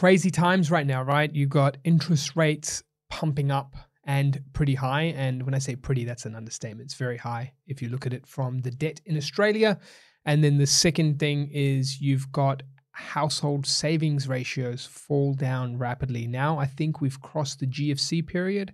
crazy 0.00 0.30
times 0.30 0.70
right 0.70 0.86
now, 0.86 1.02
right? 1.02 1.30
You've 1.34 1.50
got 1.50 1.76
interest 1.84 2.34
rates 2.34 2.82
pumping 3.10 3.50
up 3.50 3.76
and 4.04 4.42
pretty 4.54 4.74
high. 4.74 5.12
And 5.14 5.42
when 5.42 5.52
I 5.52 5.58
say 5.58 5.76
pretty, 5.76 6.06
that's 6.06 6.24
an 6.24 6.34
understatement. 6.34 6.86
It's 6.86 6.94
very 6.94 7.18
high 7.18 7.52
if 7.66 7.82
you 7.82 7.90
look 7.90 8.06
at 8.06 8.14
it 8.14 8.26
from 8.26 8.62
the 8.62 8.70
debt 8.70 8.98
in 9.04 9.18
Australia. 9.18 9.78
And 10.24 10.42
then 10.42 10.56
the 10.56 10.66
second 10.66 11.18
thing 11.18 11.50
is 11.52 12.00
you've 12.00 12.32
got 12.32 12.62
household 12.92 13.66
savings 13.66 14.26
ratios 14.26 14.86
fall 14.86 15.34
down 15.34 15.76
rapidly. 15.76 16.26
Now 16.26 16.58
I 16.58 16.64
think 16.64 17.02
we've 17.02 17.20
crossed 17.20 17.60
the 17.60 17.66
GFC 17.66 18.26
period, 18.26 18.72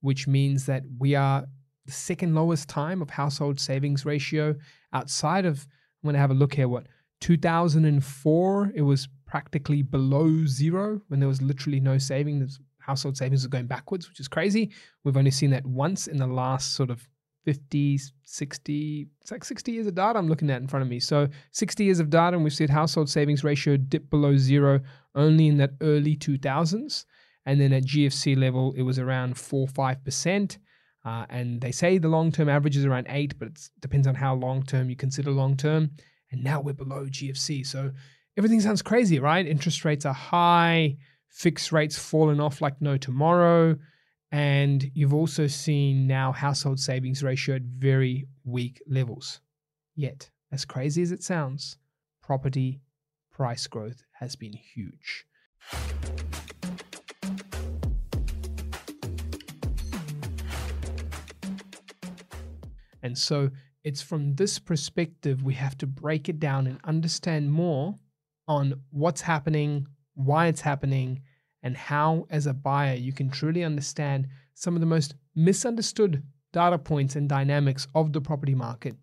which 0.00 0.26
means 0.26 0.66
that 0.66 0.82
we 0.98 1.14
are 1.14 1.44
the 1.86 1.92
second 1.92 2.34
lowest 2.34 2.68
time 2.68 3.00
of 3.00 3.10
household 3.10 3.60
savings 3.60 4.04
ratio 4.04 4.56
outside 4.92 5.46
of 5.46 5.68
I'm 6.02 6.08
going 6.08 6.14
to 6.14 6.20
have 6.20 6.32
a 6.32 6.34
look 6.34 6.54
here 6.54 6.66
what 6.66 6.88
2004 7.24 8.72
it 8.74 8.82
was 8.82 9.08
practically 9.24 9.80
below 9.80 10.44
zero 10.44 11.00
when 11.08 11.20
there 11.20 11.28
was 11.28 11.40
literally 11.40 11.80
no 11.80 11.96
savings 11.96 12.60
household 12.80 13.16
savings 13.16 13.46
are 13.46 13.48
going 13.48 13.66
backwards 13.66 14.10
which 14.10 14.20
is 14.20 14.28
crazy. 14.28 14.70
We've 15.04 15.16
only 15.16 15.30
seen 15.30 15.48
that 15.52 15.64
once 15.64 16.06
in 16.06 16.18
the 16.18 16.26
last 16.26 16.74
sort 16.74 16.90
of 16.90 17.08
50 17.46 17.98
60 18.24 19.06
it's 19.22 19.30
like 19.30 19.42
60 19.42 19.72
years 19.72 19.86
of 19.86 19.94
data 19.94 20.18
i'm 20.18 20.28
looking 20.28 20.50
at 20.50 20.60
in 20.60 20.68
front 20.68 20.82
of 20.82 20.90
me. 20.90 21.00
So 21.00 21.26
60 21.52 21.82
years 21.82 21.98
of 21.98 22.10
data 22.10 22.36
and 22.36 22.44
we've 22.44 22.52
seen 22.52 22.68
household 22.68 23.08
savings 23.08 23.42
ratio 23.42 23.78
dip 23.78 24.10
below 24.10 24.36
zero 24.36 24.80
only 25.14 25.48
in 25.48 25.56
that 25.56 25.70
early 25.80 26.16
2000s 26.16 27.06
and 27.46 27.58
then 27.58 27.72
at 27.72 27.84
gfc 27.84 28.36
level 28.36 28.74
it 28.76 28.82
was 28.82 28.98
around 28.98 29.38
4 29.38 29.66
5% 29.66 30.58
uh, 31.06 31.24
and 31.30 31.62
they 31.62 31.72
say 31.72 31.96
the 31.96 32.08
long 32.08 32.30
term 32.30 32.50
average 32.50 32.76
is 32.76 32.84
around 32.84 33.06
8 33.08 33.38
but 33.38 33.48
it 33.48 33.70
depends 33.80 34.06
on 34.06 34.14
how 34.14 34.34
long 34.34 34.62
term 34.62 34.90
you 34.90 34.96
consider 34.96 35.30
long 35.30 35.56
term 35.56 35.90
and 36.34 36.44
now 36.44 36.60
we're 36.60 36.74
below 36.74 37.06
gfc 37.06 37.66
so 37.66 37.90
everything 38.36 38.60
sounds 38.60 38.82
crazy 38.82 39.18
right 39.18 39.46
interest 39.46 39.84
rates 39.84 40.04
are 40.04 40.12
high 40.12 40.96
fixed 41.30 41.72
rates 41.72 41.98
falling 41.98 42.40
off 42.40 42.60
like 42.60 42.80
no 42.80 42.96
tomorrow 42.96 43.76
and 44.34 44.90
you've 44.94 45.14
also 45.14 45.46
seen 45.46 46.08
now 46.08 46.32
household 46.32 46.80
savings 46.80 47.22
ratio 47.22 47.54
at 47.54 47.62
very 47.62 48.26
weak 48.42 48.82
levels. 48.84 49.40
Yet, 49.94 50.28
as 50.50 50.64
crazy 50.64 51.02
as 51.02 51.12
it 51.12 51.22
sounds, 51.22 51.76
property 52.20 52.80
price 53.30 53.68
growth 53.68 54.02
has 54.14 54.34
been 54.34 54.54
huge. 54.54 55.24
And 63.04 63.16
so 63.16 63.50
it's 63.84 64.02
from 64.02 64.34
this 64.34 64.58
perspective 64.58 65.42
we 65.42 65.54
have 65.54 65.76
to 65.78 65.86
break 65.86 66.28
it 66.28 66.40
down 66.40 66.66
and 66.66 66.80
understand 66.84 67.52
more 67.52 67.98
on 68.48 68.80
what's 68.90 69.20
happening, 69.20 69.86
why 70.14 70.46
it's 70.46 70.62
happening, 70.62 71.22
and 71.62 71.76
how, 71.76 72.26
as 72.30 72.46
a 72.46 72.54
buyer, 72.54 72.94
you 72.94 73.12
can 73.12 73.30
truly 73.30 73.62
understand 73.62 74.26
some 74.54 74.74
of 74.74 74.80
the 74.80 74.86
most 74.86 75.14
misunderstood 75.34 76.22
data 76.52 76.78
points 76.78 77.16
and 77.16 77.28
dynamics 77.28 77.86
of 77.94 78.12
the 78.12 78.20
property 78.20 78.54
market, 78.54 78.96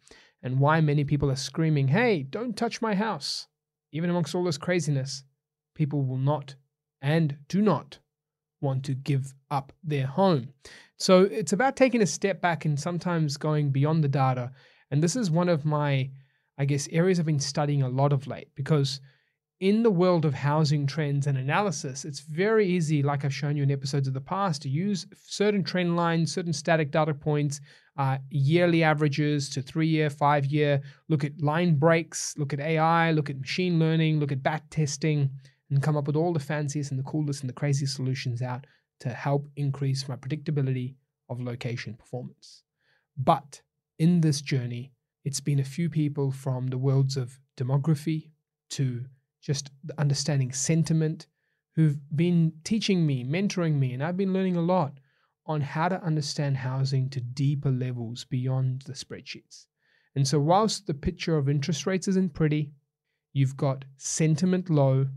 and 0.44 0.60
why 0.60 0.82
many 0.82 1.04
people 1.04 1.30
are 1.30 1.36
screaming, 1.36 1.88
Hey, 1.88 2.24
don't 2.24 2.58
touch 2.58 2.82
my 2.82 2.96
house. 2.96 3.48
Even 3.92 4.10
amongst 4.10 4.34
all 4.34 4.44
this 4.44 4.58
craziness, 4.58 5.24
people 5.76 6.04
will 6.04 6.18
not 6.18 6.56
and 7.02 7.38
do 7.48 7.62
not 7.62 8.00
want 8.62 8.86
to 8.86 8.94
give 8.94 9.34
up 9.50 9.74
their 9.84 10.06
home. 10.06 10.54
So 10.98 11.24
it's 11.24 11.52
about 11.52 11.76
taking 11.76 12.02
a 12.02 12.08
step 12.08 12.42
back 12.42 12.64
and 12.64 12.80
sometimes 12.80 13.38
going 13.38 13.72
beyond 13.72 14.04
the 14.04 14.08
data. 14.08 14.52
And 14.92 15.02
this 15.02 15.16
is 15.16 15.32
one 15.32 15.50
of 15.50 15.66
my, 15.66 16.10
I 16.58 16.66
guess, 16.66 16.88
areas 16.92 17.20
I've 17.20 17.26
been 17.26 17.40
studying 17.40 17.82
a 17.82 17.90
lot 17.90 18.14
of 18.14 18.28
late 18.28 18.50
because 18.56 19.00
in 19.62 19.84
the 19.84 19.92
world 19.92 20.26
of 20.26 20.34
housing 20.34 20.88
trends 20.88 21.28
and 21.28 21.38
analysis, 21.38 22.04
it's 22.04 22.20
very 22.20 22.68
easy, 22.68 23.04
like 23.04 23.24
I've 23.24 23.34
shown 23.34 23.56
you 23.56 23.62
in 23.62 23.72
episodes 23.72 24.08
of 24.08 24.16
the 24.16 24.20
past, 24.20 24.64
to 24.64 24.70
use 24.70 25.06
certain 25.16 25.64
trend 25.64 25.96
lines, 25.96 26.34
certain 26.34 26.52
static 26.52 26.92
data 26.92 27.14
points, 27.14 27.62
uh, 27.96 28.18
yearly 28.32 28.84
averages 28.84 29.50
to 29.50 29.62
three 29.62 29.88
year, 29.88 30.10
five 30.10 30.48
year, 30.48 30.82
look 31.10 31.24
at 31.24 31.40
line 31.42 31.76
breaks, 31.76 32.36
look 32.38 32.54
at 32.54 32.60
AI, 32.60 33.12
look 33.12 33.30
at 33.30 33.40
machine 33.40 33.78
learning, 33.78 34.20
look 34.20 34.32
at 34.32 34.42
back 34.42 34.68
testing, 34.72 35.30
and 35.70 35.84
come 35.84 35.96
up 35.96 36.08
with 36.08 36.16
all 36.16 36.34
the 36.34 36.40
fanciest 36.40 36.90
and 36.90 37.00
the 37.00 37.04
coolest 37.04 37.42
and 37.42 37.50
the 37.50 37.54
craziest 37.54 37.96
solutions 37.96 38.42
out 38.42 38.66
to 39.00 39.10
help 39.10 39.48
increase 39.58 40.08
my 40.10 40.16
predictability 40.16 40.96
of 41.30 41.40
location 41.40 41.94
performance. 41.94 42.64
But 43.16 43.62
in 44.02 44.20
this 44.20 44.42
journey, 44.42 44.92
it's 45.26 45.40
been 45.40 45.60
a 45.60 45.64
few 45.64 45.88
people 45.88 46.32
from 46.32 46.66
the 46.66 46.78
worlds 46.80 47.18
of 47.18 47.40
demography 47.56 48.32
to 48.72 49.06
just 49.44 49.70
understanding 50.00 50.52
sentiment, 50.52 51.28
who've 51.76 52.00
been 52.16 52.52
teaching 52.64 53.06
me, 53.06 53.24
mentoring 53.24 53.76
me, 53.76 53.94
and 53.94 54.04
I've 54.04 54.18
been 54.18 54.34
learning 54.34 54.56
a 54.56 54.62
lot 54.62 55.00
on 55.46 55.62
how 55.62 55.88
to 55.88 56.04
understand 56.04 56.58
housing 56.58 57.12
to 57.12 57.22
deeper 57.22 57.70
levels 57.70 58.26
beyond 58.26 58.82
the 58.88 58.94
spreadsheets. 58.94 59.68
And 60.16 60.28
so, 60.28 60.40
whilst 60.40 60.88
the 60.88 60.96
picture 60.96 61.38
of 61.38 61.48
interest 61.48 61.86
rates 61.86 62.08
isn't 62.08 62.34
pretty, 62.34 62.72
you've 63.34 63.56
got 63.56 63.86
sentiment 63.98 64.72
low, 64.72 65.10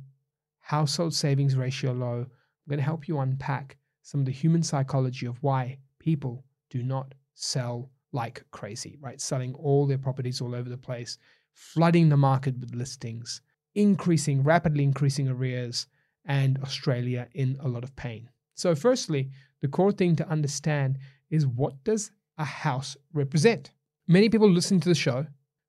household 0.60 1.14
savings 1.14 1.56
ratio 1.56 1.92
low. 1.92 2.26
I'm 2.26 2.68
going 2.68 2.80
to 2.80 2.84
help 2.84 3.08
you 3.08 3.18
unpack 3.18 3.78
some 4.02 4.20
of 4.20 4.26
the 4.26 4.32
human 4.32 4.62
psychology 4.62 5.24
of 5.24 5.42
why 5.42 5.78
people 5.98 6.44
do 6.68 6.82
not 6.82 7.14
sell 7.32 7.90
like 8.14 8.44
crazy, 8.52 8.96
right? 9.00 9.20
Selling 9.20 9.54
all 9.54 9.86
their 9.86 9.98
properties 9.98 10.40
all 10.40 10.54
over 10.54 10.70
the 10.70 10.78
place, 10.78 11.18
flooding 11.52 12.08
the 12.08 12.16
market 12.16 12.56
with 12.58 12.74
listings, 12.74 13.42
increasing, 13.74 14.42
rapidly 14.42 14.84
increasing 14.84 15.28
arrears, 15.28 15.86
and 16.24 16.58
Australia 16.62 17.28
in 17.34 17.58
a 17.60 17.68
lot 17.68 17.84
of 17.84 17.94
pain. 17.96 18.30
So, 18.54 18.74
firstly, 18.74 19.30
the 19.60 19.68
core 19.68 19.92
thing 19.92 20.16
to 20.16 20.28
understand 20.28 20.98
is 21.28 21.46
what 21.46 21.82
does 21.84 22.12
a 22.38 22.44
house 22.44 22.96
represent? 23.12 23.72
Many 24.06 24.28
people 24.28 24.48
listen 24.48 24.80
to 24.80 24.88
the 24.88 24.94
show, 24.94 25.26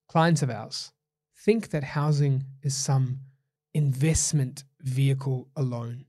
clients 0.07 0.43
of 0.43 0.49
ours, 0.49 0.91
think 1.43 1.69
that 1.69 1.83
housing 1.83 2.43
is 2.61 2.75
some 2.75 3.19
investment 3.73 4.63
vehicle 4.81 5.49
alone. 5.55 6.05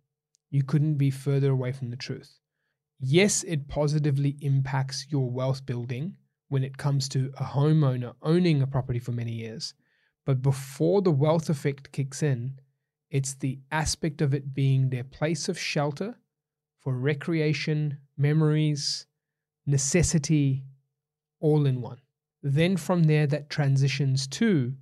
You 0.50 0.62
couldn't 0.62 0.96
be 0.96 1.10
further 1.10 1.50
away 1.50 1.72
from 1.72 1.90
the 1.90 1.96
truth. 1.96 2.38
Yes, 3.00 3.42
it 3.42 3.68
positively 3.68 4.36
impacts 4.40 5.06
your 5.10 5.30
wealth 5.30 5.66
building 5.66 6.16
when 6.48 6.64
it 6.64 6.76
comes 6.76 7.08
to 7.08 7.32
a 7.38 7.44
homeowner 7.44 8.14
owning 8.22 8.62
a 8.62 8.66
property 8.66 8.98
for 8.98 9.12
many 9.12 9.32
years. 9.32 9.74
But 10.24 10.42
before 10.42 11.02
the 11.02 11.10
wealth 11.10 11.48
effect 11.48 11.92
kicks 11.92 12.22
in, 12.22 12.58
it's 13.10 13.34
the 13.34 13.60
aspect 13.70 14.20
of 14.20 14.34
it 14.34 14.54
being 14.54 14.90
their 14.90 15.04
place 15.04 15.48
of 15.48 15.58
shelter 15.58 16.16
for 16.80 16.96
recreation, 16.96 17.98
memories, 18.16 19.06
necessity, 19.66 20.64
all 21.40 21.66
in 21.66 21.80
one. 21.80 22.00
Then 22.42 22.76
from 22.76 23.04
there, 23.04 23.26
that 23.26 23.50
transitions 23.50 24.26
to 24.28 24.74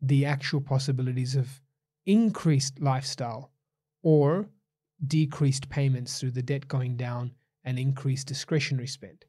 the 0.00 0.24
actual 0.24 0.60
possibilities 0.60 1.36
of 1.36 1.60
increased 2.06 2.80
lifestyle 2.80 3.52
or 4.02 4.48
decreased 5.06 5.68
payments 5.68 6.18
through 6.18 6.30
the 6.30 6.42
debt 6.42 6.68
going 6.68 6.96
down 6.96 7.32
and 7.64 7.78
increased 7.78 8.26
discretionary 8.26 8.86
spend, 8.86 9.24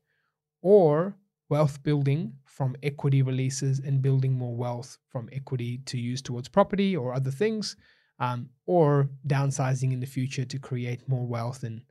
or 0.61 1.15
wealth 1.55 1.77
building 1.83 2.21
from 2.57 2.75
equity 2.81 3.21
releases 3.21 3.75
and 3.87 4.01
building 4.07 4.33
more 4.33 4.55
wealth 4.65 4.97
from 5.11 5.29
equity 5.39 5.73
to 5.85 5.97
use 6.11 6.21
towards 6.21 6.55
property 6.57 6.91
or 7.01 7.13
other 7.13 7.33
things, 7.41 7.75
um, 8.25 8.39
or 8.65 9.09
downsizing 9.27 9.91
in 9.93 9.99
the 9.99 10.13
future 10.17 10.45
to 10.45 10.57
create 10.69 11.11
more 11.13 11.27
wealth 11.35 11.61
and 11.63 11.81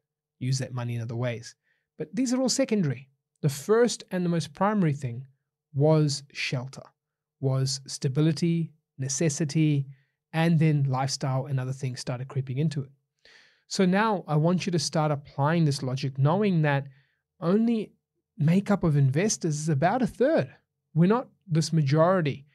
use 0.49 0.59
that 0.59 0.75
money 0.81 0.95
in 0.97 1.03
other 1.03 1.21
ways. 1.27 1.55
But 1.99 2.09
these 2.17 2.33
are 2.33 2.41
all 2.41 2.49
secondary. 2.63 3.03
The 3.43 3.57
first 3.69 4.05
and 4.11 4.25
the 4.25 4.35
most 4.37 4.53
primary 4.53 4.97
thing 5.05 5.27
was 5.75 6.23
shelter, 6.33 6.87
was 7.41 7.81
stability, 7.87 8.73
necessity, 8.99 9.87
and 10.33 10.59
then 10.59 10.87
lifestyle 10.99 11.47
and 11.47 11.61
other 11.61 11.77
things 11.81 12.01
started 12.01 12.27
creeping 12.29 12.59
into 12.59 12.81
it. 12.87 12.91
So 13.69 13.85
now 13.87 14.25
I 14.27 14.37
want 14.37 14.67
you 14.67 14.73
to 14.73 14.79
start 14.91 15.13
applying 15.13 15.65
this 15.65 15.83
logic, 15.83 16.19
knowing 16.19 16.63
that 16.63 16.85
only 17.41 17.93
makeup 18.39 18.85
of 18.85 18.97
investors 18.97 19.61
is 19.61 19.69
about 19.69 20.03
a 20.03 20.07
third. 20.07 20.51
We're 20.95 21.09
not 21.09 21.29
this 21.47 21.73
majority. 21.73 22.47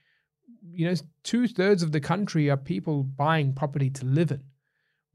You 0.69 0.87
know, 0.87 0.95
two 1.23 1.47
thirds 1.47 1.83
of 1.83 1.91
the 1.91 1.99
country 1.99 2.49
are 2.49 2.57
people 2.57 3.03
buying 3.03 3.53
property 3.53 3.89
to 3.91 4.05
live 4.05 4.31
in. 4.31 4.43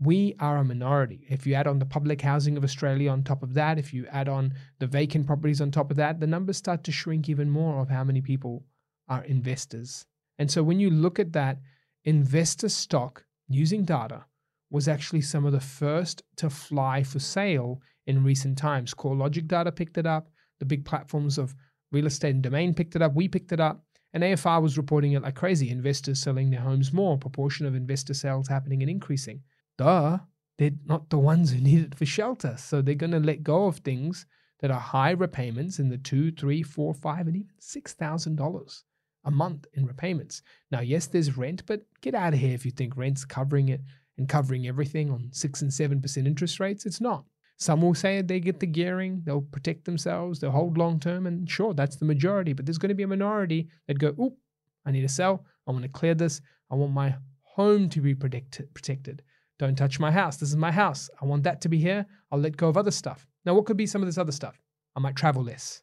We 0.01 0.35
are 0.41 0.57
a 0.57 0.65
minority. 0.65 1.27
If 1.29 1.47
you 1.47 1.55
add 1.55 1.69
on 1.69 1.79
the 1.79 1.87
public 1.87 2.21
housing 2.23 2.57
of 2.57 2.65
Australia 2.65 3.11
on 3.11 3.23
top 3.23 3.43
of 3.45 3.55
that, 3.55 3.79
if 3.79 3.95
you 3.95 4.07
add 4.09 4.29
on 4.29 4.55
the 4.81 4.89
vacant 4.89 5.27
properties 5.29 5.61
on 5.61 5.71
top 5.71 5.93
of 5.93 5.97
that, 5.99 6.19
the 6.19 6.27
numbers 6.27 6.57
start 6.57 6.83
to 6.85 6.93
shrink 6.93 7.29
even 7.29 7.49
more 7.49 7.81
of 7.81 7.89
how 7.89 8.03
many 8.03 8.21
people 8.21 8.65
are 9.09 9.23
investors. 9.25 10.05
And 10.39 10.51
so 10.51 10.65
when 10.65 10.81
you 10.81 10.91
look 10.91 11.21
at 11.21 11.33
that, 11.35 11.59
investor 12.05 12.69
stock 12.69 13.25
using 13.49 13.85
data 13.85 14.25
was 14.71 14.89
actually 14.89 15.21
some 15.21 15.45
of 15.45 15.53
the 15.53 15.61
first 15.61 16.25
to 16.37 16.51
fly 16.51 17.05
for 17.05 17.21
sale 17.21 17.81
in 18.07 18.25
recent 18.25 18.59
times. 18.59 18.95
CoreLogic 18.95 19.47
data 19.47 19.71
picked 19.71 19.99
it 19.99 20.07
up 20.07 20.32
the 20.63 20.67
big 20.67 20.85
platforms 20.85 21.39
of 21.39 21.57
real 21.91 22.07
estate 22.07 22.37
and 22.37 22.43
domain 22.43 22.73
picked 22.73 22.95
it 22.95 23.03
up. 23.03 23.15
We 23.15 23.27
picked 23.27 23.51
it 23.51 23.59
up. 23.59 23.85
And 24.13 24.23
AFR 24.23 24.63
was 24.63 24.77
reporting 24.77 25.13
it 25.13 25.23
like 25.23 25.35
crazy. 25.35 25.71
Investors 25.71 26.21
selling 26.21 26.51
their 26.51 26.61
homes 26.61 26.93
more, 26.93 27.19
proportion 27.19 27.67
of 27.67 27.75
investor 27.75 28.15
sales 28.15 28.47
happening 28.47 28.81
and 28.81 28.91
increasing. 28.91 29.43
Duh. 29.77 30.19
they're 30.57 30.71
not 30.85 31.11
the 31.11 31.19
ones 31.19 31.51
who 31.51 31.61
need 31.61 31.81
it 31.81 31.95
for 31.97 32.07
shelter. 32.07 32.55
So 32.59 32.81
they're 32.81 32.95
going 32.95 33.11
to 33.11 33.19
let 33.19 33.43
go 33.43 33.67
of 33.67 33.79
things 33.79 34.25
that 34.61 34.71
are 34.71 34.79
high 34.79 35.11
repayments 35.11 35.81
in 35.81 35.89
the 35.89 35.99
two, 35.99 36.31
three, 36.31 36.63
four, 36.63 36.95
five, 36.95 37.27
and 37.27 37.37
even 37.37 37.51
six 37.59 37.95
thousand 37.95 38.37
dollars 38.37 38.85
a 39.25 39.31
month 39.31 39.67
in 39.75 39.85
repayments. 39.87 40.43
Now, 40.71 40.81
yes, 40.81 41.07
there's 41.07 41.37
rent, 41.37 41.65
but 41.67 41.83
get 42.01 42.15
out 42.15 42.35
of 42.35 42.39
here 42.39 42.55
if 42.55 42.65
you 42.65 42.71
think 42.71 42.97
rent's 42.97 43.25
covering 43.25 43.71
it 43.71 43.81
and 44.19 44.29
covering 44.29 44.69
everything 44.69 45.11
on 45.11 45.31
six 45.33 45.63
and 45.63 45.73
seven 45.73 46.01
percent 46.01 46.27
interest 46.29 46.61
rates. 46.61 46.87
It's 46.87 47.01
not. 47.01 47.25
Some 47.59 47.83
will 47.83 47.95
say 47.95 48.23
they 48.23 48.41
get 48.41 48.59
the 48.59 48.67
gearing, 48.67 49.23
they'll 49.25 49.43
protect 49.43 49.85
themselves, 49.85 50.41
they'll 50.41 50.51
hold 50.51 50.79
long 50.79 50.99
term, 50.99 51.27
and 51.27 51.49
sure, 51.49 51.75
that's 51.75 51.97
the 51.97 52.05
majority. 52.05 52.53
But 52.53 52.67
there's 52.67 52.79
going 52.79 52.89
to 52.89 52.95
be 52.95 53.05
a 53.05 53.09
minority 53.09 53.69
that 53.87 53.99
go, 53.99 54.15
oop, 54.21 54.37
I 54.85 54.91
need 54.91 55.03
to 55.03 55.09
sell. 55.09 55.45
I 55.67 55.71
want 55.71 55.85
to 55.85 55.89
clear 55.89 56.15
this. 56.15 56.41
I 56.71 56.75
want 56.75 56.93
my 56.93 57.15
home 57.43 57.89
to 57.91 58.01
be 58.01 58.15
protected. 58.15 58.73
protected. 58.75 59.23
Don't 59.59 59.77
touch 59.77 60.01
my 60.01 60.11
house. 60.11 60.39
This 60.39 60.49
is 60.49 60.57
my 60.57 60.73
house. 60.73 61.09
I 61.21 61.25
want 61.25 61.45
that 61.45 61.61
to 61.61 61.69
be 61.69 61.79
here. 61.79 62.05
I'll 62.33 62.41
let 62.41 62.57
go 62.57 62.69
of 62.69 62.77
other 62.77 62.91
stuff. 62.91 63.27
Now, 63.45 63.55
what 63.55 63.67
could 63.67 63.77
be 63.77 63.87
some 63.87 64.03
of 64.03 64.07
this 64.07 64.19
other 64.19 64.33
stuff? 64.33 64.61
I 64.97 65.01
might 65.01 65.15
travel 65.15 65.45
less. 65.45 65.83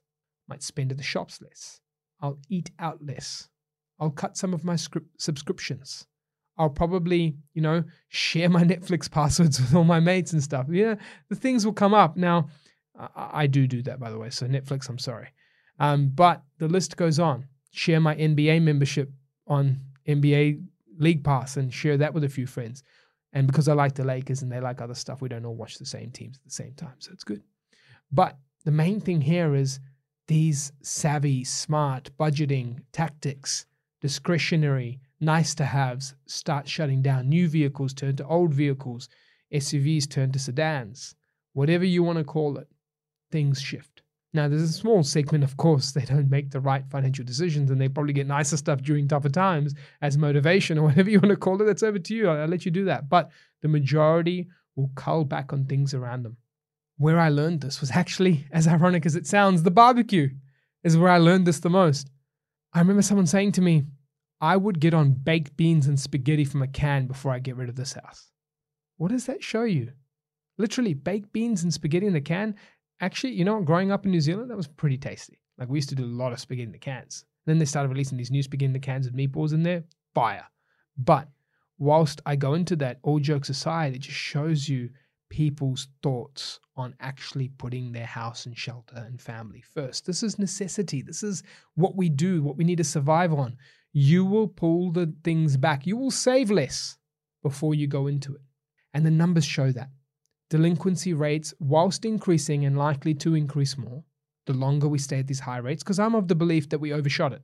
I 0.50 0.54
might 0.54 0.64
spend 0.64 0.92
at 0.92 0.98
the 0.98 1.04
shops 1.04 1.42
less. 1.42 1.80
I'll 2.20 2.40
eat 2.50 2.72
out 2.80 3.06
less. 3.06 3.48
I'll 4.00 4.10
cut 4.10 4.36
some 4.36 4.54
of 4.54 4.66
my 4.66 4.76
script 4.76 5.22
subscriptions. 5.22 6.06
I'll 6.60 6.70
probably, 6.70 7.38
you 7.54 7.62
know, 7.62 7.84
share 8.10 8.50
my 8.50 8.64
Netflix 8.66 9.10
passwords 9.10 9.60
with 9.60 9.74
all 9.74 9.86
my 9.86 10.00
mates 10.00 10.34
and 10.34 10.44
stuff. 10.44 10.68
Yeah, 10.70 10.96
the 11.30 11.36
things 11.36 11.66
will 11.66 11.74
come 11.74 11.94
up. 11.94 12.18
Now, 12.18 12.50
I, 12.98 13.30
I 13.34 13.48
do 13.48 13.66
do 13.66 13.82
that, 13.84 14.00
by 14.00 14.12
the 14.12 14.20
way. 14.20 14.30
So, 14.30 14.46
Netflix, 14.46 14.90
I'm 14.90 15.00
sorry. 15.00 15.30
Um, 15.80 16.10
but 16.10 16.44
the 16.60 16.68
list 16.68 16.98
goes 16.98 17.18
on. 17.20 17.48
Share 17.72 18.02
my 18.02 18.16
NBA 18.16 18.62
membership 18.62 19.10
on 19.48 19.80
NBA 20.08 20.64
League 20.98 21.24
Pass 21.24 21.56
and 21.56 21.74
share 21.74 21.98
that 21.98 22.14
with 22.14 22.26
a 22.26 22.30
few 22.30 22.46
friends. 22.46 22.84
And 23.32 23.48
because 23.48 23.68
I 23.68 23.74
like 23.74 23.96
the 23.96 24.04
Lakers 24.04 24.42
and 24.42 24.52
they 24.52 24.60
like 24.60 24.82
other 24.82 24.96
stuff, 24.96 25.22
we 25.22 25.30
don't 25.30 25.46
all 25.46 25.56
watch 25.56 25.78
the 25.78 25.86
same 25.86 26.12
teams 26.12 26.38
at 26.38 26.44
the 26.44 26.52
same 26.52 26.74
time. 26.74 26.96
So 27.00 27.12
it's 27.14 27.24
good. 27.24 27.42
But 28.12 28.38
the 28.66 28.72
main 28.72 29.00
thing 29.00 29.22
here 29.22 29.56
is 29.56 29.80
these 30.28 30.72
savvy, 30.82 31.44
smart 31.44 32.10
budgeting 32.20 32.82
tactics, 32.92 33.66
discretionary, 34.02 35.00
nice 35.22 35.56
to 35.56 35.66
haves 35.66 36.16
start 36.26 36.68
shutting 36.68 37.02
down. 37.02 37.30
New 37.30 37.48
vehicles 37.48 37.94
turn 37.94 38.16
to 38.18 38.28
old 38.28 38.54
vehicles, 38.54 39.10
SUVs 39.54 40.10
turn 40.10 40.32
to 40.32 40.40
sedans, 40.40 41.16
whatever 41.54 41.86
you 41.86 42.04
want 42.04 42.18
to 42.18 42.24
call 42.24 42.58
it, 42.58 42.68
things 43.32 43.62
shift. 43.62 44.02
Now, 44.32 44.48
there's 44.48 44.62
a 44.62 44.68
small 44.68 45.04
segment, 45.04 45.44
of 45.44 45.58
course, 45.58 45.92
they 45.94 46.06
don't 46.06 46.30
make 46.30 46.52
the 46.52 46.60
right 46.60 46.86
financial 46.90 47.26
decisions 47.26 47.72
and 47.72 47.82
they 47.82 47.90
probably 47.90 48.14
get 48.14 48.28
nicer 48.28 48.58
stuff 48.58 48.82
during 48.82 49.08
tougher 49.08 49.30
times 49.30 49.74
as 50.02 50.18
motivation 50.18 50.78
or 50.78 50.84
whatever 50.88 51.10
you 51.10 51.20
want 51.20 51.32
to 51.32 51.38
call 51.38 51.62
it. 51.62 51.66
That's 51.66 51.84
over 51.84 52.00
to 52.00 52.16
you. 52.16 52.30
I'll, 52.30 52.48
let 52.48 52.66
you 52.66 52.72
do 52.72 52.86
that. 52.86 53.10
But 53.10 53.30
the 53.62 53.68
majority 53.68 54.48
will 54.76 54.92
cull 54.96 55.26
back 55.26 55.52
on 55.52 55.66
things 55.66 55.94
around 55.94 56.24
them. 56.24 56.38
Where 56.98 57.20
I 57.20 57.30
learned 57.30 57.62
this 57.62 57.80
was 57.80 57.92
actually, 57.92 58.46
as 58.52 58.68
ironic 58.68 59.06
as 59.06 59.16
it 59.16 59.26
sounds, 59.26 59.64
the 59.64 59.72
barbecue 59.72 60.30
is 60.84 60.98
where 60.98 61.12
I 61.12 61.18
learned 61.18 61.48
this 61.48 61.60
the 61.60 61.70
most. 61.70 62.10
I 62.74 62.80
remember 62.80 63.02
someone 63.02 63.26
saying 63.26 63.54
to 63.54 63.62
me, 63.62 63.86
I 64.42 64.56
would 64.58 64.80
get 64.80 64.94
on 64.94 65.12
baked 65.12 65.58
beans 65.58 65.88
and 65.88 66.00
spaghetti 66.00 66.46
from 66.46 66.62
a 66.62 66.68
can 66.68 67.08
before 67.08 67.32
I 67.32 67.40
get 67.40 67.58
rid 67.58 67.70
of 67.70 67.76
this 67.76 67.94
house. 67.94 68.32
What 68.98 69.12
does 69.12 69.26
that 69.26 69.44
show 69.44 69.64
you? 69.64 69.92
Literally, 70.58 70.94
baked 70.94 71.32
beans 71.34 71.64
and 71.64 71.74
spaghetti 71.74 72.06
in 72.06 72.14
the 72.14 72.22
can. 72.22 72.56
Actually, 73.02 73.34
you 73.34 73.46
know, 73.46 73.56
what? 73.56 73.66
growing 73.66 73.92
up 73.92 74.06
in 74.06 74.12
New 74.12 74.22
Zealand, 74.22 74.50
that 74.50 74.58
was 74.58 74.68
pretty 74.68 74.98
tasty. 74.98 75.40
Like 75.58 75.70
we 75.70 75.78
used 75.78 75.90
to 75.90 75.96
do 75.96 76.06
a 76.06 76.08
lot 76.08 76.34
of 76.34 76.40
spaghetti 76.40 76.68
in 76.68 76.72
the 76.72 76.78
cans. 76.78 77.26
Then 77.46 77.58
they 77.58 77.66
started 77.66 77.90
releasing 77.90 78.18
these 78.18 78.32
new 78.32 78.44
spaghetti 78.44 78.66
in 78.66 78.74
the 78.74 78.80
cans 78.80 79.06
with 79.06 79.16
meatballs 79.16 79.54
in 79.54 79.64
there. 79.64 79.84
Fire. 80.14 80.46
But 80.98 81.30
whilst 81.78 82.22
I 82.26 82.36
go 82.36 82.54
into 82.54 82.76
that, 82.78 83.00
all 83.04 83.20
jokes 83.20 83.50
aside, 83.50 83.96
it 83.96 84.00
just 84.00 84.18
shows 84.18 84.68
you 84.68 84.90
people's 85.30 85.88
thoughts 86.02 86.60
on 86.76 86.96
actually 87.00 87.50
putting 87.50 87.92
their 87.92 88.06
house 88.06 88.46
and 88.46 88.58
shelter 88.58 89.04
and 89.08 89.22
family 89.22 89.62
first. 89.62 90.06
This 90.06 90.24
is 90.24 90.40
necessity. 90.40 91.02
This 91.02 91.24
is 91.24 91.44
what 91.76 91.96
we 91.96 92.10
do, 92.10 92.42
what 92.42 92.58
we 92.58 92.64
need 92.64 92.78
to 92.78 92.84
survive 92.84 93.34
on 93.34 93.58
you 93.94 94.26
will 94.26 94.48
pull 94.48 94.92
the 94.92 95.14
things 95.24 95.58
back. 95.58 95.86
You 95.88 95.98
will 95.98 96.12
save 96.12 96.52
less 96.52 96.98
before 97.42 97.74
you 97.74 97.88
go 97.88 98.08
into 98.08 98.36
it. 98.36 98.42
And 98.94 99.06
the 99.06 99.12
numbers 99.12 99.46
show 99.46 99.72
that. 99.72 99.90
Delinquency 100.50 101.14
rates, 101.14 101.54
whilst 101.60 102.06
increasing 102.06 102.66
and 102.66 102.78
likely 102.78 103.14
to 103.16 103.36
increase 103.36 103.78
more, 103.78 104.04
the 104.48 104.54
longer 104.54 104.88
we 104.88 104.98
stay 104.98 105.20
at 105.20 105.28
these 105.28 105.42
high 105.42 105.58
rates, 105.58 105.84
because 105.84 106.00
I'm 106.00 106.16
of 106.16 106.28
the 106.28 106.36
belief 106.36 106.70
that 106.70 106.80
we 106.80 106.92
overshot 106.92 107.34
it. 107.34 107.44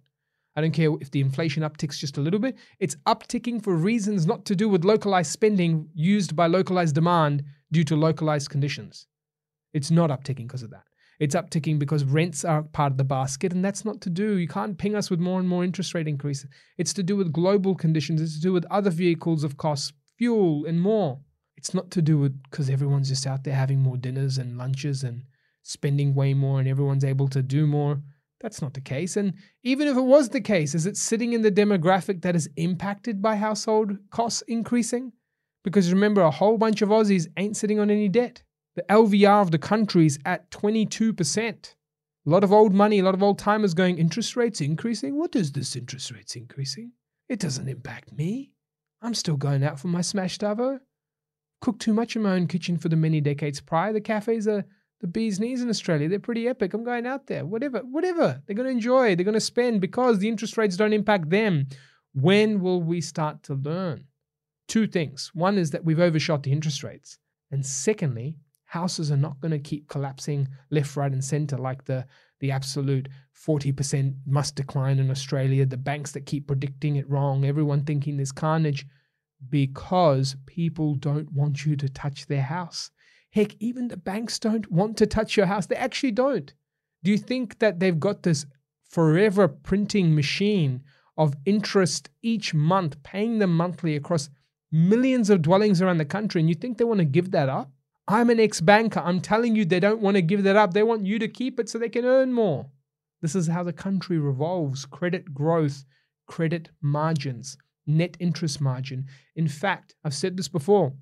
I 0.56 0.62
don't 0.62 0.72
care 0.72 0.90
if 1.02 1.12
the 1.12 1.20
inflation 1.20 1.64
upticks 1.64 2.00
just 2.00 2.18
a 2.18 2.22
little 2.22 2.40
bit, 2.40 2.56
it's 2.80 2.96
upticking 3.06 3.62
for 3.62 3.76
reasons 3.76 4.26
not 4.26 4.46
to 4.46 4.56
do 4.56 4.70
with 4.70 4.86
localized 4.86 5.32
spending 5.32 5.90
used 5.94 6.36
by 6.36 6.48
localized 6.48 6.96
demand 6.96 7.44
due 7.72 7.84
to 7.84 7.96
localized 7.96 8.50
conditions. 8.50 9.06
It's 9.74 9.92
not 9.92 10.10
upticking 10.10 10.48
because 10.48 10.64
of 10.64 10.72
that. 10.72 10.85
It's 11.20 11.36
upticking 11.36 11.80
because 11.80 12.04
rents 12.04 12.44
are 12.44 12.64
part 12.64 12.92
of 12.92 12.98
the 12.98 13.04
basket, 13.04 13.54
and 13.54 13.64
that's 13.64 13.86
not 13.86 14.02
to 14.02 14.10
do. 14.10 14.38
You 14.38 14.48
can't 14.48 14.78
ping 14.78 14.96
us 14.96 15.10
with 15.10 15.20
more 15.20 15.40
and 15.40 15.48
more 15.48 15.64
interest 15.64 15.94
rate 15.94 16.08
increases. 16.08 16.50
It's 16.78 16.94
to 16.94 17.04
do 17.04 17.16
with 17.16 17.32
global 17.32 17.76
conditions, 17.76 18.22
it's 18.22 18.36
to 18.36 18.42
do 18.42 18.54
with 18.54 18.66
other 18.70 18.90
vehicles 18.90 19.44
of 19.44 19.58
cost, 19.58 19.94
fuel, 20.18 20.66
and 20.66 20.82
more. 20.82 21.20
It's 21.58 21.74
not 21.74 21.90
to 21.92 22.02
do 22.02 22.18
with 22.18 22.42
because 22.44 22.70
everyone's 22.70 23.10
just 23.10 23.26
out 23.26 23.44
there 23.44 23.56
having 23.56 23.80
more 23.80 23.98
dinners 23.98 24.38
and 24.38 24.58
lunches 24.58 25.04
and 25.04 25.24
spending 25.64 26.14
way 26.14 26.34
more, 26.34 26.60
and 26.60 26.68
everyone's 26.68 27.06
able 27.06 27.28
to 27.30 27.42
do 27.42 27.66
more. 27.66 28.02
That's 28.42 28.62
not 28.62 28.74
the 28.74 28.82
case. 28.82 29.16
And 29.16 29.34
even 29.64 29.88
if 29.88 29.96
it 29.96 30.02
was 30.02 30.30
the 30.30 30.42
case, 30.42 30.76
is 30.76 30.86
it 30.86 30.98
sitting 30.98 31.34
in 31.34 31.42
the 31.42 31.52
demographic 31.52 32.22
that 32.22 32.36
is 32.36 32.50
impacted 32.58 33.22
by 33.22 33.38
household 33.38 33.98
costs 34.12 34.44
increasing? 34.48 35.14
Because 35.64 35.92
remember, 35.92 36.22
a 36.22 36.30
whole 36.30 36.58
bunch 36.58 36.82
of 36.84 36.90
Aussies 36.90 37.28
ain't 37.38 37.58
sitting 37.58 37.80
on 37.80 37.90
any 37.90 38.08
debt. 38.10 38.44
The 38.76 38.84
LVR 38.84 39.42
of 39.42 39.52
the 39.52 39.58
country 39.58 40.06
is 40.06 40.20
at 40.26 40.52
22%. 40.52 41.76
A 42.28 42.30
lot 42.30 42.44
of 42.44 42.52
old 42.52 42.74
money, 42.74 43.00
a 43.00 43.04
lot 43.04 43.14
of 43.14 43.24
old 43.24 43.40
timers 43.40 43.74
going, 43.74 43.98
interest 43.98 44.36
rates 44.36 44.60
increasing? 44.60 45.18
What 45.18 45.36
is 45.36 45.52
this 45.52 45.76
interest 45.76 46.12
rates 46.12 46.36
increasing? 46.36 46.92
It 47.30 47.40
doesn't 47.40 47.70
impact 47.70 48.12
me. 48.12 48.52
I'm 49.02 49.14
still 49.14 49.38
going 49.38 49.64
out 49.64 49.80
for 49.80 49.88
my 49.88 50.02
smash 50.02 50.38
davo. 50.38 50.80
Cook 51.62 51.80
too 51.80 51.94
much 51.94 52.16
in 52.16 52.24
my 52.24 52.34
own 52.34 52.48
kitchen 52.48 52.78
for 52.78 52.90
the 52.90 52.96
many 52.96 53.22
decades 53.22 53.62
prior. 53.62 53.94
The 53.94 54.02
cafes 54.02 54.48
are 54.48 54.66
the 55.02 55.08
bee's 55.08 55.40
knees 55.40 55.62
in 55.62 55.70
Australia. 55.70 56.10
They're 56.10 56.20
pretty 56.20 56.48
epic. 56.48 56.74
I'm 56.74 56.84
going 56.84 57.06
out 57.06 57.28
there. 57.28 57.46
Whatever, 57.46 57.80
whatever. 57.80 58.42
They're 58.46 58.56
going 58.56 58.68
to 58.68 58.72
enjoy. 58.72 59.16
They're 59.16 59.24
going 59.24 59.34
to 59.36 59.40
spend 59.40 59.82
because 59.82 60.20
the 60.20 60.28
interest 60.28 60.58
rates 60.58 60.78
don't 60.78 60.94
impact 60.94 61.30
them. 61.30 61.68
When 62.14 62.60
will 62.60 62.82
we 62.82 63.02
start 63.02 63.44
to 63.44 63.54
learn? 63.54 64.06
Two 64.68 64.88
things. 64.88 65.32
One 65.34 65.58
is 65.58 65.72
that 65.72 65.86
we've 65.86 66.00
overshot 66.00 66.44
the 66.44 66.52
interest 66.52 66.84
rates. 66.84 67.20
And 67.52 67.66
secondly, 67.66 68.38
houses 68.66 69.12
are 69.12 69.18
not 69.18 69.40
going 69.40 69.52
to 69.52 69.60
keep 69.60 69.88
collapsing 69.88 70.48
left, 70.72 70.96
right, 70.96 71.12
and 71.12 71.24
center 71.24 71.58
like 71.58 71.86
the 71.86 72.06
the 72.42 72.52
absolute 72.52 73.08
40% 73.46 74.14
must 74.26 74.56
decline 74.56 75.00
in 75.00 75.10
Australia, 75.10 75.66
the 75.66 75.78
banks 75.78 76.12
that 76.12 76.26
keep 76.26 76.48
predicting 76.48 76.98
it 76.98 77.10
wrong, 77.10 77.46
everyone 77.46 77.86
thinking 77.86 78.18
there's 78.18 78.34
carnage 78.34 78.86
because 79.50 80.36
people 80.46 80.96
don't 80.96 81.32
want 81.32 81.66
you 81.66 81.76
to 81.78 81.90
touch 81.90 82.26
their 82.28 82.42
house. 82.42 82.92
Heck, 83.32 83.56
even 83.60 83.88
the 83.88 83.98
banks 83.98 84.40
don't 84.40 84.70
want 84.72 84.98
to 84.98 85.06
touch 85.06 85.38
your 85.38 85.46
house. 85.46 85.66
They 85.66 85.76
actually 85.76 86.12
don't. 86.12 86.54
Do 87.04 87.12
you 87.12 87.18
think 87.18 87.60
that 87.60 87.80
they've 87.80 88.00
got 88.00 88.24
this 88.24 88.46
forever 88.90 89.48
printing 89.48 90.16
machine 90.16 90.82
of 91.18 91.36
interest 91.46 92.10
each 92.22 92.54
month, 92.54 93.02
paying 93.04 93.40
them 93.40 93.56
monthly 93.56 93.96
across 93.96 94.30
millions 94.72 95.30
of 95.30 95.42
dwellings 95.42 95.82
around 95.82 95.98
the 95.98 96.06
country, 96.06 96.42
and 96.42 96.50
you 96.50 96.56
think 96.56 96.78
they 96.78 96.84
want 96.84 97.00
to 97.00 97.06
give 97.06 97.32
that 97.32 97.50
up? 97.50 97.72
I'm 98.08 98.30
an 98.30 98.40
ex 98.40 98.62
banker. 98.62 99.00
I'm 99.00 99.20
telling 99.20 99.56
you, 99.56 99.66
they 99.66 99.80
don't 99.80 100.02
want 100.02 100.16
to 100.16 100.22
give 100.22 100.44
that 100.44 100.56
up. 100.56 100.74
They 100.74 100.84
want 100.84 101.06
you 101.06 101.18
to 101.20 101.28
keep 101.28 101.60
it 101.60 101.68
so 101.68 101.80
they 101.80 101.90
can 101.90 102.06
earn 102.06 102.34
more. 102.34 102.70
This 103.22 103.36
is 103.36 103.48
how 103.48 103.64
the 103.64 103.74
country 103.74 104.20
revolves 104.20 104.86
credit 104.86 105.34
growth, 105.34 105.86
credit 106.28 106.70
margins, 106.82 107.58
net 107.88 108.16
interest 108.20 108.62
margin. 108.62 109.08
In 109.36 109.48
fact, 109.48 109.96
I've 110.04 110.14
said 110.14 110.38
this 110.38 110.48
before. 110.48 110.94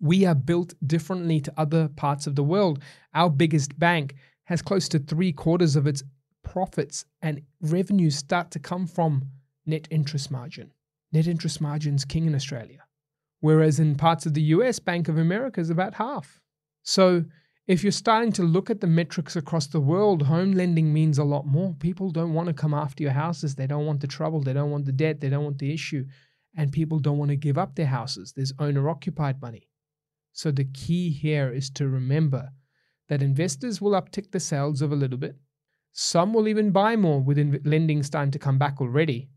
We 0.00 0.24
are 0.24 0.34
built 0.34 0.72
differently 0.86 1.40
to 1.40 1.52
other 1.58 1.88
parts 1.88 2.26
of 2.26 2.34
the 2.34 2.44
world. 2.44 2.82
Our 3.14 3.28
biggest 3.28 3.78
bank 3.78 4.14
has 4.44 4.62
close 4.62 4.88
to 4.88 4.98
three 4.98 5.32
quarters 5.32 5.76
of 5.76 5.86
its 5.86 6.02
profits 6.42 7.04
and 7.20 7.42
revenues 7.60 8.16
start 8.16 8.50
to 8.52 8.58
come 8.58 8.86
from 8.86 9.28
net 9.66 9.86
interest 9.90 10.30
margin. 10.30 10.72
Net 11.12 11.26
interest 11.26 11.60
margin's 11.60 12.06
king 12.06 12.26
in 12.26 12.34
Australia 12.34 12.87
whereas 13.40 13.78
in 13.78 13.94
parts 13.94 14.26
of 14.26 14.34
the 14.34 14.42
US, 14.42 14.78
Bank 14.78 15.08
of 15.08 15.18
America 15.18 15.60
is 15.60 15.70
about 15.70 15.94
half. 15.94 16.40
So 16.82 17.24
if 17.66 17.82
you're 17.82 17.92
starting 17.92 18.32
to 18.32 18.42
look 18.42 18.70
at 18.70 18.80
the 18.80 18.86
metrics 18.86 19.36
across 19.36 19.66
the 19.66 19.80
world, 19.80 20.22
home 20.22 20.52
lending 20.52 20.92
means 20.92 21.18
a 21.18 21.24
lot 21.24 21.46
more. 21.46 21.74
People 21.74 22.10
don't 22.10 22.32
want 22.32 22.48
to 22.48 22.54
come 22.54 22.72
after 22.72 23.02
your 23.02 23.12
houses. 23.12 23.54
They 23.54 23.66
don't 23.66 23.84
want 23.84 24.00
the 24.00 24.06
trouble. 24.06 24.40
They 24.40 24.54
don't 24.54 24.70
want 24.70 24.86
the 24.86 24.92
debt. 24.92 25.20
They 25.20 25.28
don't 25.28 25.44
want 25.44 25.58
the 25.58 25.72
issue. 25.72 26.06
And 26.56 26.72
people 26.72 26.98
don't 26.98 27.18
want 27.18 27.30
to 27.30 27.36
give 27.36 27.58
up 27.58 27.74
their 27.74 27.86
houses. 27.86 28.32
There's 28.34 28.54
owner 28.58 28.88
occupied 28.88 29.42
money. 29.42 29.68
So 30.32 30.50
the 30.50 30.64
key 30.64 31.10
here 31.10 31.52
is 31.52 31.68
to 31.70 31.88
remember 31.88 32.48
that 33.08 33.22
investors 33.22 33.80
will 33.80 33.92
uptick 33.92 34.30
the 34.30 34.40
sales 34.40 34.80
of 34.80 34.90
a 34.90 34.96
little 34.96 35.18
bit. 35.18 35.36
Some 35.92 36.32
will 36.32 36.48
even 36.48 36.70
buy 36.70 36.96
more 36.96 37.20
with 37.20 37.60
lending 37.64 38.02
starting 38.02 38.30
to 38.30 38.38
come 38.38 38.58
back 38.58 38.80
already. 38.80 39.28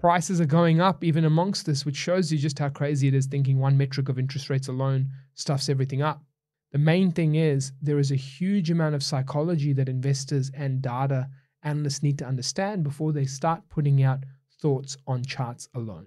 Prices 0.00 0.40
are 0.40 0.46
going 0.46 0.80
up 0.80 1.04
even 1.04 1.24
amongst 1.24 1.66
this, 1.66 1.84
which 1.84 1.96
shows 1.96 2.32
you 2.32 2.38
just 2.38 2.58
how 2.58 2.70
crazy 2.70 3.06
it 3.06 3.14
is 3.14 3.26
thinking 3.26 3.58
one 3.58 3.76
metric 3.76 4.08
of 4.08 4.18
interest 4.18 4.48
rates 4.48 4.68
alone 4.68 5.10
stuffs 5.34 5.68
everything 5.68 6.02
up. 6.02 6.24
The 6.72 6.78
main 6.78 7.12
thing 7.12 7.34
is 7.34 7.72
there 7.82 7.98
is 7.98 8.10
a 8.10 8.16
huge 8.16 8.70
amount 8.70 8.94
of 8.94 9.02
psychology 9.02 9.72
that 9.74 9.88
investors 9.88 10.50
and 10.54 10.80
data 10.80 11.28
analysts 11.62 12.02
need 12.02 12.18
to 12.18 12.26
understand 12.26 12.82
before 12.82 13.12
they 13.12 13.26
start 13.26 13.62
putting 13.68 14.02
out 14.02 14.24
thoughts 14.60 14.96
on 15.06 15.22
charts 15.22 15.68
alone. 15.74 16.06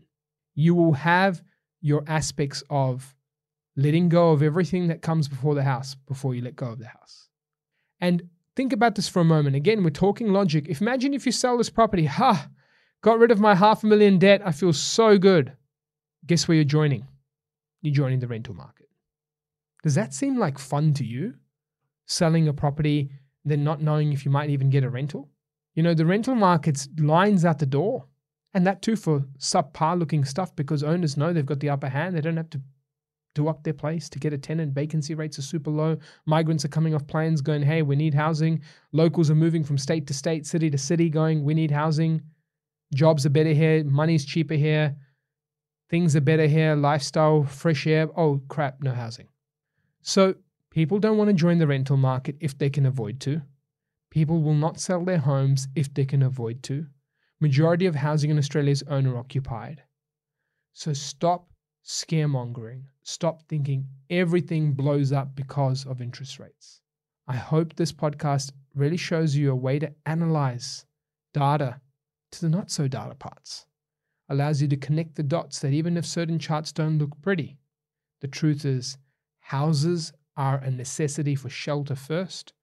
You 0.56 0.74
will 0.74 0.94
have 0.94 1.44
your 1.82 2.04
aspects 2.08 2.64
of 2.70 3.16
letting 3.76 4.10
go 4.10 4.32
of 4.32 4.42
everything 4.42 4.88
that 4.88 5.02
comes 5.02 5.28
before 5.28 5.54
the 5.54 5.64
house 5.64 5.96
before 6.08 6.34
you 6.34 6.42
let 6.42 6.56
go 6.56 6.68
of 6.68 6.80
the 6.80 6.88
house. 6.88 7.30
And 8.00 8.30
think 8.56 8.74
about 8.74 8.96
this 8.96 9.10
for 9.10 9.20
a 9.20 9.26
moment. 9.26 9.56
Again, 9.56 9.84
we're 9.84 9.90
talking 9.90 10.32
logic. 10.32 10.68
If 10.68 10.82
imagine 10.82 11.14
if 11.14 11.26
you 11.26 11.32
sell 11.32 11.58
this 11.58 11.70
property, 11.70 12.06
ha, 12.06 12.48
got 13.04 13.20
rid 13.20 13.30
of 13.30 13.40
my 13.40 13.54
half 13.54 13.84
a 13.84 13.88
million 13.88 14.18
debt. 14.18 14.42
I 14.44 14.52
feel 14.52 14.74
so 14.74 15.20
good. 15.20 15.54
Guess 16.26 16.48
where 16.48 16.56
you're 16.56 16.64
joining? 16.64 17.06
You're 17.82 17.94
joining 17.94 18.20
the 18.20 18.28
rental 18.28 18.56
market. 18.56 18.90
Does 19.84 19.94
that 19.96 20.14
seem 20.14 20.40
like 20.40 20.58
fun 20.58 20.94
to 20.96 21.06
you? 21.06 21.36
Selling 22.08 22.48
a 22.48 22.54
property, 22.54 23.12
then 23.46 23.64
not 23.64 23.82
knowing 23.82 24.14
if 24.14 24.26
you 24.26 24.32
might 24.32 24.50
even 24.50 24.70
get 24.70 24.86
a 24.86 24.90
rental? 24.90 25.30
You 25.76 25.84
know, 25.84 25.94
the 25.94 26.06
rental 26.06 26.34
market's 26.34 26.88
lines 26.98 27.46
out 27.46 27.60
the 27.60 27.66
door. 27.66 28.08
And 28.54 28.66
that 28.66 28.82
too 28.82 28.96
for 28.96 29.26
subpar 29.38 30.00
looking 30.00 30.24
stuff 30.24 30.56
because 30.56 30.84
owners 30.84 31.18
know 31.18 31.34
they've 31.34 31.46
got 31.46 31.60
the 31.60 31.72
upper 31.72 31.90
hand. 31.90 32.16
They 32.16 32.22
don't 32.22 32.38
have 32.38 32.52
to 32.52 32.62
do 33.36 33.48
up 33.48 33.64
their 33.64 33.74
place 33.74 34.08
to 34.10 34.20
get 34.20 34.32
a 34.32 34.38
tenant. 34.38 34.74
Vacancy 34.74 35.16
rates 35.16 35.40
are 35.40 35.44
super 35.44 35.72
low. 35.72 35.98
Migrants 36.26 36.64
are 36.64 36.70
coming 36.70 36.94
off 36.94 37.06
planes 37.08 37.42
going, 37.42 37.64
hey, 37.64 37.82
we 37.82 37.96
need 37.96 38.14
housing. 38.14 38.62
Locals 38.92 39.32
are 39.32 39.36
moving 39.36 39.64
from 39.64 39.78
state 39.78 40.06
to 40.08 40.14
state, 40.14 40.46
city 40.46 40.70
to 40.70 40.78
city, 40.78 41.10
going, 41.10 41.44
we 41.44 41.56
need 41.56 41.72
housing. 41.72 42.22
Jobs 42.94 43.26
are 43.26 43.32
better 43.32 43.54
here. 43.54 43.84
Money's 43.84 44.26
cheaper 44.26 44.54
here. 44.56 44.96
Things 45.90 46.16
are 46.16 46.22
better 46.22 46.48
here. 46.48 46.76
Lifestyle, 46.76 47.44
fresh 47.44 47.86
air. 47.88 48.08
Oh, 48.18 48.42
crap, 48.48 48.82
no 48.82 48.92
housing. 48.92 49.28
So 50.02 50.36
people 50.70 51.00
don't 51.00 51.18
want 51.18 51.30
to 51.30 51.34
join 51.34 51.60
the 51.60 51.68
rental 51.68 51.98
market 51.98 52.36
if 52.40 52.58
they 52.58 52.70
can 52.70 52.86
avoid 52.86 53.20
to. 53.22 53.42
People 54.10 54.42
will 54.42 54.54
not 54.54 54.80
sell 54.80 55.04
their 55.04 55.18
homes 55.18 55.68
if 55.76 55.94
they 55.94 56.06
can 56.06 56.22
avoid 56.22 56.62
to. 56.64 56.86
Majority 57.40 57.86
of 57.86 57.96
housing 57.96 58.30
in 58.30 58.38
Australia 58.38 58.72
is 58.72 58.84
owner 58.84 59.18
occupied. 59.18 59.84
So 60.74 60.94
stop 60.94 61.50
scaremongering. 61.86 62.84
Stop 63.04 63.44
thinking 63.50 63.88
everything 64.10 64.74
blows 64.74 65.12
up 65.12 65.36
because 65.36 65.86
of 65.86 66.02
interest 66.02 66.40
rates. 66.40 66.82
I 67.28 67.36
hope 67.36 67.76
this 67.76 67.92
podcast 67.92 68.52
really 68.76 68.98
shows 68.98 69.36
you 69.36 69.52
a 69.52 69.56
way 69.56 69.80
to 69.80 69.94
analyze 70.06 70.86
data 71.34 71.82
to 72.34 72.42
the 72.42 72.50
not 72.50 72.72
so 72.72 72.88
data 72.88 73.16
parts. 73.16 73.66
Allows 74.30 74.62
you 74.62 74.68
to 74.70 74.78
connect 74.78 75.16
the 75.16 75.24
dots 75.24 75.60
that 75.60 75.74
even 75.74 75.98
if 75.98 76.06
certain 76.06 76.40
charts 76.40 76.72
don't 76.72 76.98
look 76.98 77.22
pretty, 77.22 77.58
the 78.22 78.28
truth 78.28 78.66
is 78.66 78.98
houses 79.40 80.13
are 80.36 80.58
a 80.58 80.72
necessity 80.72 81.36
for 81.36 81.50
shelter 81.50 81.96
first 81.96 82.54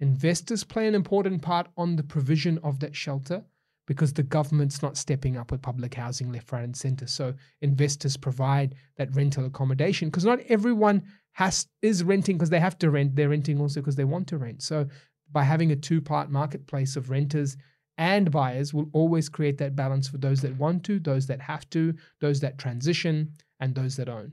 Investors 0.00 0.62
play 0.62 0.86
an 0.86 0.94
important 0.94 1.40
part 1.42 1.68
on 1.76 1.96
the 1.96 2.02
provision 2.02 2.58
of 2.62 2.80
that 2.80 2.94
shelter 2.94 3.42
because 3.86 4.12
the 4.12 4.22
government's 4.22 4.82
not 4.82 4.96
stepping 4.96 5.36
up 5.36 5.50
with 5.50 5.62
public 5.62 5.94
housing 5.94 6.32
left, 6.32 6.52
right, 6.52 6.64
and 6.64 6.76
center. 6.76 7.06
So 7.06 7.32
investors 7.62 8.16
provide 8.16 8.74
that 8.96 9.14
rental 9.14 9.46
accommodation 9.46 10.08
because 10.08 10.24
not 10.24 10.40
everyone 10.48 11.02
has 11.32 11.66
is 11.82 12.02
renting 12.04 12.36
because 12.36 12.50
they 12.50 12.60
have 12.60 12.78
to 12.78 12.90
rent. 12.90 13.14
They're 13.14 13.28
renting 13.28 13.60
also 13.60 13.80
because 13.80 13.96
they 13.96 14.04
want 14.04 14.26
to 14.28 14.38
rent. 14.38 14.62
So 14.62 14.86
by 15.32 15.44
having 15.44 15.72
a 15.72 15.76
two-part 15.76 16.30
marketplace 16.30 16.96
of 16.96 17.10
renters 17.10 17.56
and 17.98 18.30
buyers 18.30 18.74
will 18.74 18.88
always 18.92 19.28
create 19.28 19.58
that 19.58 19.76
balance 19.76 20.08
for 20.08 20.18
those 20.18 20.40
that 20.42 20.56
want 20.56 20.84
to, 20.84 20.98
those 20.98 21.26
that 21.26 21.40
have 21.40 21.68
to, 21.70 21.94
those 22.20 22.40
that 22.40 22.58
transition, 22.58 23.32
and 23.60 23.74
those 23.74 23.96
that 23.96 24.08
own. 24.08 24.32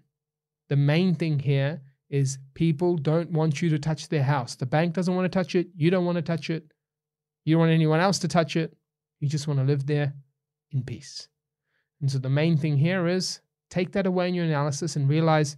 The 0.70 0.76
main 0.76 1.16
thing 1.16 1.40
here 1.40 1.82
is 2.10 2.38
people 2.54 2.98
don't 2.98 3.32
want 3.32 3.62
you 3.62 3.70
to 3.70 3.80
touch 3.80 4.10
their 4.10 4.24
house. 4.24 4.56
The 4.56 4.66
bank 4.66 4.94
doesn't 4.94 5.16
want 5.16 5.26
to 5.26 5.38
touch 5.38 5.56
it. 5.56 5.68
You 5.76 5.90
don't 5.90 6.06
want 6.06 6.18
to 6.18 6.22
touch 6.22 6.50
it. 6.50 6.72
You 7.46 7.56
don't 7.56 7.62
want 7.62 7.72
anyone 7.72 8.00
else 8.00 8.20
to 8.20 8.28
touch 8.28 8.56
it. 8.56 8.76
You 9.20 9.28
just 9.28 9.48
want 9.48 9.60
to 9.60 9.66
live 9.66 9.86
there 9.86 10.14
in 10.72 10.84
peace. 10.84 11.28
And 12.02 12.12
so 12.12 12.20
the 12.20 12.30
main 12.30 12.58
thing 12.58 12.78
here 12.78 13.08
is 13.08 13.40
take 13.70 13.94
that 13.94 14.06
away 14.06 14.28
in 14.28 14.36
your 14.36 14.46
analysis 14.46 14.96
and 14.96 15.08
realize 15.08 15.58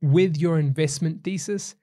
with 0.00 0.38
your 0.38 0.58
investment 0.58 1.22
thesis, 1.22 1.74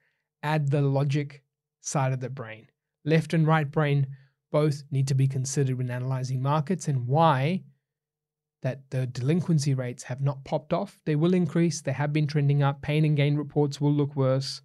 add 0.42 0.70
the 0.70 0.82
logic 0.82 1.42
side 1.80 2.12
of 2.12 2.20
the 2.20 2.28
brain. 2.28 2.66
Left 3.04 3.32
and 3.32 3.46
right 3.46 3.70
brain 3.70 4.08
both 4.50 4.82
need 4.90 5.08
to 5.08 5.14
be 5.14 5.28
considered 5.28 5.76
when 5.76 5.90
analyzing 5.90 6.42
markets 6.42 6.88
and 6.88 7.06
why 7.06 7.62
that 8.62 8.90
the 8.90 9.06
delinquency 9.06 9.74
rates 9.74 10.02
have 10.02 10.20
not 10.20 10.44
popped 10.44 10.72
off. 10.72 11.00
They 11.04 11.16
will 11.16 11.34
increase. 11.34 11.80
They 11.80 11.92
have 11.92 12.12
been 12.12 12.26
trending 12.26 12.62
up. 12.62 12.82
Pain 12.82 13.04
and 13.04 13.16
gain 13.16 13.36
reports 13.36 13.80
will 13.80 13.92
look 13.92 14.16
worse 14.16 14.62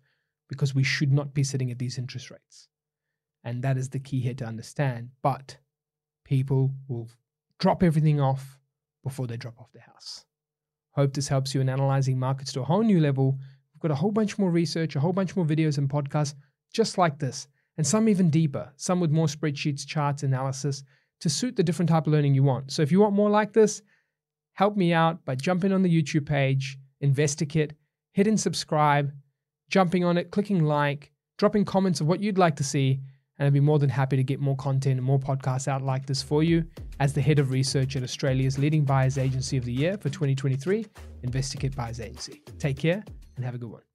because 0.49 0.73
we 0.73 0.83
should 0.83 1.11
not 1.11 1.33
be 1.33 1.43
sitting 1.43 1.71
at 1.71 1.79
these 1.79 1.97
interest 1.97 2.31
rates. 2.31 2.67
And 3.43 3.63
that 3.63 3.77
is 3.77 3.89
the 3.89 3.99
key 3.99 4.19
here 4.19 4.33
to 4.35 4.45
understand. 4.45 5.09
But 5.21 5.57
people 6.23 6.71
will 6.87 7.09
drop 7.59 7.83
everything 7.83 8.19
off 8.19 8.57
before 9.03 9.27
they 9.27 9.37
drop 9.37 9.59
off 9.59 9.71
the 9.73 9.81
house. 9.81 10.25
Hope 10.91 11.13
this 11.13 11.27
helps 11.27 11.53
you 11.53 11.61
in 11.61 11.69
analyzing 11.69 12.17
markets 12.17 12.53
to 12.53 12.61
a 12.61 12.65
whole 12.65 12.83
new 12.83 12.99
level. 12.99 13.37
We've 13.73 13.81
got 13.81 13.91
a 13.91 13.95
whole 13.95 14.11
bunch 14.11 14.37
more 14.37 14.49
research, 14.49 14.95
a 14.95 14.99
whole 14.99 15.13
bunch 15.13 15.35
more 15.35 15.45
videos 15.45 15.77
and 15.77 15.89
podcasts 15.89 16.35
just 16.73 16.97
like 16.97 17.19
this, 17.19 17.47
and 17.77 17.85
some 17.85 18.07
even 18.07 18.29
deeper, 18.29 18.71
some 18.75 18.99
with 18.99 19.11
more 19.11 19.27
spreadsheets, 19.27 19.85
charts, 19.85 20.23
analysis 20.23 20.83
to 21.21 21.29
suit 21.29 21.55
the 21.55 21.63
different 21.63 21.89
type 21.89 22.05
of 22.07 22.13
learning 22.13 22.35
you 22.35 22.43
want. 22.43 22.71
So 22.71 22.81
if 22.81 22.91
you 22.91 22.99
want 22.99 23.13
more 23.13 23.29
like 23.29 23.53
this, 23.53 23.81
help 24.53 24.75
me 24.75 24.93
out 24.93 25.23
by 25.25 25.35
jumping 25.35 25.71
on 25.71 25.81
the 25.81 26.01
YouTube 26.01 26.25
page, 26.25 26.77
InvestorKit, 27.03 27.71
hitting 28.11 28.37
subscribe, 28.37 29.11
jumping 29.69 30.03
on 30.03 30.17
it, 30.17 30.31
clicking 30.31 30.63
like, 30.63 31.11
dropping 31.37 31.65
comments 31.65 32.01
of 32.01 32.07
what 32.07 32.19
you'd 32.19 32.37
like 32.37 32.55
to 32.57 32.63
see, 32.63 32.99
and 33.39 33.47
I'd 33.47 33.53
be 33.53 33.59
more 33.59 33.79
than 33.79 33.89
happy 33.89 34.15
to 34.15 34.23
get 34.23 34.39
more 34.39 34.55
content 34.55 34.97
and 34.97 35.05
more 35.05 35.19
podcasts 35.19 35.67
out 35.67 35.81
like 35.81 36.05
this 36.05 36.21
for 36.21 36.43
you 36.43 36.63
as 36.99 37.13
the 37.13 37.21
head 37.21 37.39
of 37.39 37.51
research 37.51 37.95
at 37.95 38.03
Australia's 38.03 38.59
leading 38.59 38.85
buyers 38.85 39.17
agency 39.17 39.57
of 39.57 39.65
the 39.65 39.73
year 39.73 39.97
for 39.97 40.09
2023, 40.09 40.85
InvestorKit 41.25 41.75
Buyers 41.75 41.99
Agency. 41.99 42.43
Take 42.59 42.77
care 42.77 43.03
and 43.35 43.43
have 43.43 43.55
a 43.55 43.57
good 43.57 43.71
one. 43.71 43.92